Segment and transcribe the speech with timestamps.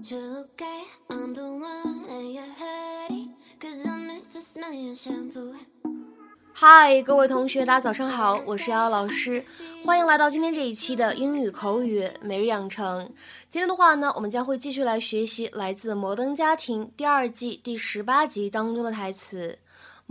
[0.00, 5.54] okay, I'm the one and you're hurting Cause I miss the smell of your shampoo
[6.58, 9.44] 嗨，各位同学，大家早上好，我是瑶瑶老师，
[9.84, 13.12] 欢迎来到今天这一期的英语口语每日养成。
[13.50, 19.58] 今天的话呢，我们将会继续来学习来自《摩登家庭》第二季第十八集当中的台词，《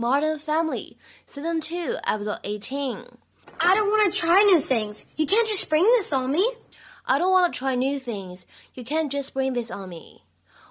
[0.00, 2.98] Modern Family》Season Two Episode Eighteen。
[3.58, 5.02] I don't want to try new things.
[5.16, 6.44] You can't just spring this on me.
[7.04, 8.46] I don't want to try new things.
[8.74, 10.22] You can't just bring this on me.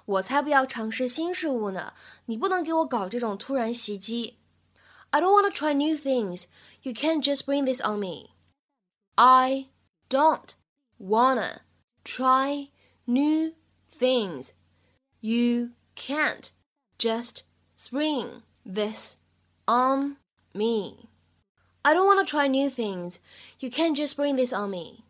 [0.04, 1.92] 我才不要尝试新事物呢！
[2.26, 4.36] 你不能给我搞这种突然袭击。
[5.10, 6.44] I don't want to try new things.
[6.82, 8.30] You can't just bring this on me.
[9.16, 9.68] I
[10.08, 10.54] don't
[10.98, 11.60] wanna
[12.04, 12.70] try
[13.06, 13.54] new
[13.98, 14.52] things.
[15.20, 16.50] You can't
[16.98, 17.42] just
[17.76, 19.16] spring this
[19.66, 20.16] on
[20.54, 21.08] me.
[21.84, 23.18] I don't want to try new things.
[23.60, 25.04] You can't just bring this on me.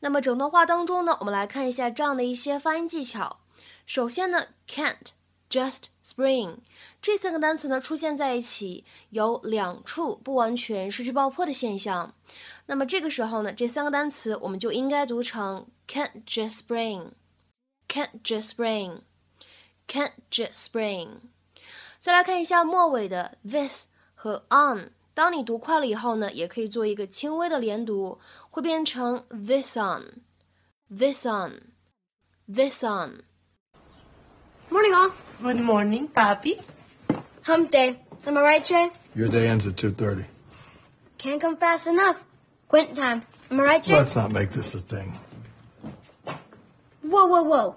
[0.00, 3.38] 那么整段话当中呢，我们来看一下这样的一些发音技巧。
[3.86, 5.12] 首先呢，can't、
[5.50, 6.56] just、spring
[7.02, 12.14] 这三个单词呢出现在一起，有两处不完全失去爆破的现象。
[12.66, 21.08] 那么这个时候呢，这三个单词我们就应该读成 can't just spring，can't just spring，can't just spring。
[21.98, 24.92] 再来看一下末尾的 this 和 on。
[25.19, 33.23] 当你读快了以后呢，也可以做一个轻微的连读，会变成 this on，this on，this on。
[34.69, 35.11] Morning, all.
[35.41, 36.59] Good morning, Papi.
[37.43, 37.99] Hump day.
[38.25, 38.91] Am I right, Jay?
[39.13, 40.25] Your day ends at 2.30.
[41.17, 42.23] Can't come fast enough.
[42.67, 43.21] Quitting time.
[43.51, 43.95] Am I right, Jay?
[43.95, 45.13] Let's not make this a thing.
[47.03, 47.75] Whoa, whoa, whoa.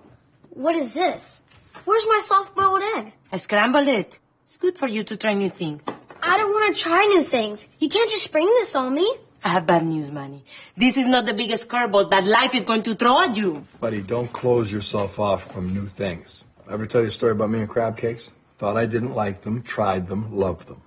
[0.51, 1.43] What is this?
[1.85, 3.13] Where's my soft-boiled egg?
[3.31, 4.19] I scrambled it.
[4.45, 5.87] It's good for you to try new things.
[6.26, 7.68] I don't want to try new things.
[7.80, 9.14] You can't just spring this on me.
[9.44, 10.46] I have bad news, Manny.
[10.78, 13.66] This is not the biggest curveball that life is going to throw at you.
[13.82, 16.46] Buddy, don't close yourself off from new things.
[16.72, 18.32] Ever tell you a story about me and crab cakes?
[18.58, 20.82] Thought I didn't like them, tried them, loved them.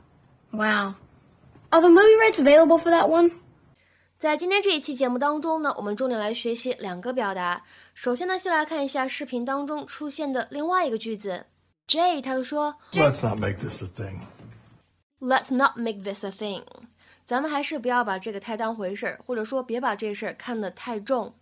[0.53, 0.95] Wow.
[1.71, 3.33] Are the movie rights available for that one?
[4.19, 7.65] 在今天这一期节目当中呢，我们重点来学习两个表达。
[7.93, 11.45] 首先呢，先来看一下视频当中出现的另外一个句子。
[11.87, 14.21] Jay 他说：“Let's not make this a thing。”
[15.21, 16.65] Let's not make this a thing。
[17.25, 21.35] 咱们还是不要把这个太当回事儿，或者说别把这事儿看得太重。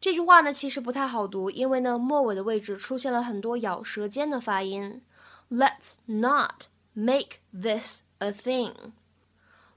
[0.00, 5.02] 这句话呢，其实不太好读，因为呢，末尾的位置出现了很多咬舌尖的发音。
[5.48, 8.74] Let's not make this a thing.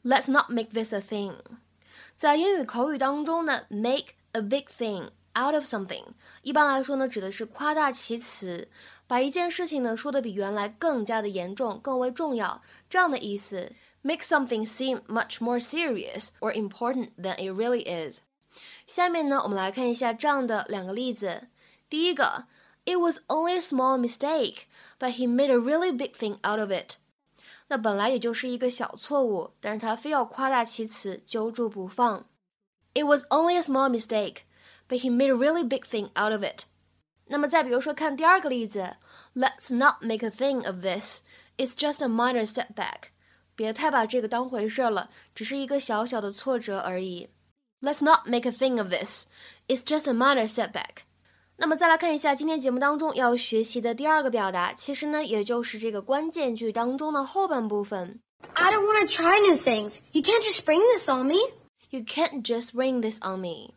[0.03, 1.35] Let's not make this a thing.
[2.15, 6.04] 在英语口语当中呢，make a big thing out of something，
[6.42, 8.68] 一般来说呢，指的是夸大其词，
[9.06, 13.72] 把一件事情呢说的比原来更加的严重，更为重要，这样的意思。
[14.02, 18.20] Make something seem much more serious or important than it really is。
[18.86, 21.48] 下面呢，我们来看一下这样的两个例子。
[21.88, 22.46] 第一个，
[22.86, 24.62] It was only a small mistake,
[24.98, 26.94] but he made a really big thing out of it。
[27.68, 32.26] 那本来也就是一个小错误，但是他非要夸大其词，揪住不放。
[32.94, 34.38] It was only a small mistake,
[34.88, 36.64] but he made a really big thing out of it。
[37.26, 38.96] 那么再比如说看第二个例子，
[39.34, 41.20] Let's not make a thing of this.
[41.56, 43.10] It's just a minor setback.
[43.54, 47.28] 别太把这个当回事了，只是一个小小的挫折而已。
[47.80, 49.26] Let's not make a thing of this.
[49.68, 51.04] It's just a minor setback.
[51.56, 58.20] 那么再来看一下今天节目当中要学习的第二个表达，其实呢，也就是这个关键句当中的后半部分。
[58.54, 59.98] I don't want to try new things.
[60.12, 61.36] You can't just spring this on me.
[61.90, 63.74] You can't just bring this on me.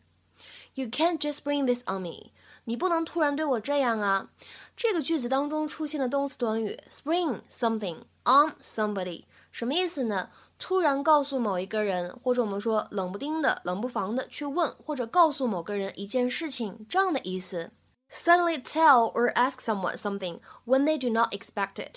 [0.78, 2.30] You can't just bring this on me.
[2.62, 4.30] 你不能突然对我这样啊！
[4.76, 10.30] 这个句子当中出现的动词短语 spring something on somebody，什么意思呢？
[10.56, 17.72] 突然告诉某一个人，或者我们说冷不丁的、冷不防的去问或者告诉某个人一件事情，这样的意思。
[18.12, 21.96] Suddenly tell or ask someone something when they do not expect it。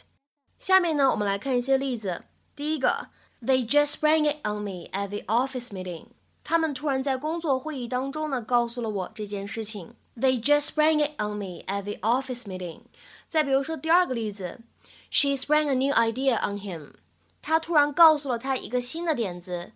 [0.57, 2.23] 下面呢，我们来看一些例子。
[2.55, 3.09] 第一个
[3.43, 6.07] ，They just sprang it on me at the office meeting。
[6.43, 9.93] 他们突然在工作会议当中呢，告诉了我这件事情。
[10.17, 12.81] They just sprang it on me at the office meeting。
[13.29, 14.59] 再比如说第二个例子
[15.09, 16.93] ，She sprang a new idea on him。
[17.41, 19.71] 她突然告诉了他一个新的点子。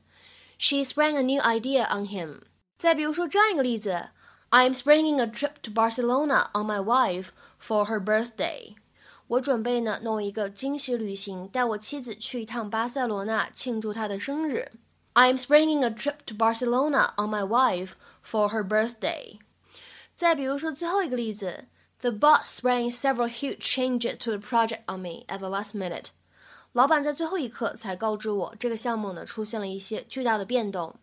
[0.57, 2.41] She sprang a new idea on him。
[2.77, 4.09] 再比如说这样一个例子
[4.51, 7.27] ，I'm springing a trip to Barcelona on my wife
[7.61, 8.75] for her birthday。
[9.27, 14.71] 我准备呢弄一个惊喜旅行，带我妻子去一趟巴塞罗那庆祝她的生日。
[15.14, 17.92] I'm springing a trip to Barcelona on my wife
[18.22, 19.38] for her birthday。
[20.16, 21.66] 再比如说最后一个例子，
[22.00, 26.06] The boss sprang several huge changes to the project on me at the last minute。
[26.72, 30.96] 老板在最后一刻才告知我，这个项目呢出现了一些巨大的变动。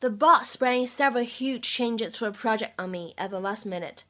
[0.00, 4.00] The boss sprang several huge changes to the project on me at the last minute。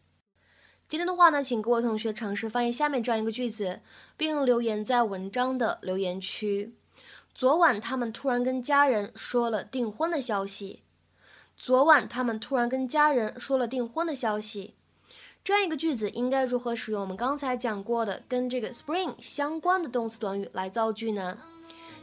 [0.86, 3.80] 今天的话呢，请各位同学尝试翻译下面这样一个句子，
[4.16, 6.76] 并留言在文章的留言区。
[7.39, 10.81] 昨晚他们突然跟家人说了订婚的消息。
[11.55, 14.73] 昨晚他们突然跟家人说了订婚的消息。
[15.41, 21.37] 这样一个句子应该如何使用我们刚才讲过的跟这个 spring 相关的动词短语来造句呢？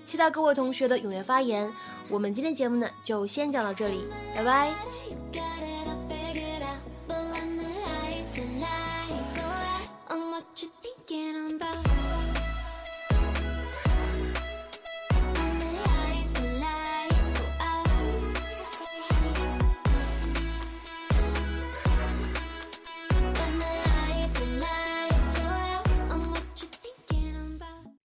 [0.06, 1.70] 期待各位同学的踊跃发言。
[2.08, 4.72] 我们今天节目呢就先讲到这里，拜拜。